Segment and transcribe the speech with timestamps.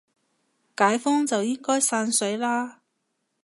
[0.75, 2.81] 解封就應該散水啦